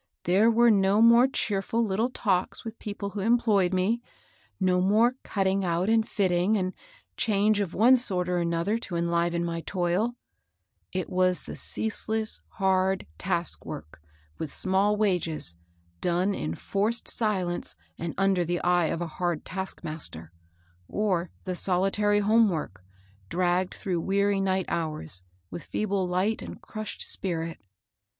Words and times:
There 0.23 0.49
were 0.49 0.71
no 0.71 0.99
more 0.99 1.27
cheerftd 1.27 1.85
Uttle 1.87 2.09
talks 2.11 2.65
with 2.65 2.79
people 2.79 3.11
who 3.11 3.19
em 3.19 3.35
BERTHA 3.35 3.35
GILES. 3.41 3.45
49 3.45 3.69
ployed 3.69 3.73
me; 3.75 4.01
no 4.59 4.81
more, 4.81 5.13
cutting 5.21 5.63
out 5.63 5.89
and 5.89 6.07
fitting, 6.07 6.57
and 6.57 6.73
change 7.17 7.59
of 7.59 7.75
one 7.75 7.95
sort 7.97 8.27
or 8.27 8.37
another 8.39 8.79
to 8.79 8.95
enliven 8.95 9.45
my 9.45 9.61
toil; 9.63 10.15
it 10.91 11.07
was 11.07 11.43
the 11.43 11.55
ceaseless, 11.55 12.41
hard 12.53 13.05
taskwork, 13.19 14.01
with 14.39 14.51
small 14.51 14.97
wages, 14.97 15.53
done 15.99 16.33
in 16.33 16.55
forced 16.55 17.07
silence, 17.07 17.75
and 17.99 18.15
under 18.17 18.43
the 18.43 18.59
eye 18.61 18.87
of 18.87 19.01
a 19.01 19.05
hard 19.21 19.45
taskmaster; 19.45 20.31
or 20.87 21.29
the 21.43 21.55
solitary 21.55 22.21
home 22.21 22.49
work, 22.49 22.83
dragged 23.29 23.75
through 23.75 24.01
weary 24.01 24.41
night 24.41 24.65
hours, 24.67 25.21
with 25.51 25.63
feeble 25.63 26.07
light 26.07 26.41
and 26.41 26.59
crushed 26.59 27.03
spirit. 27.03 27.59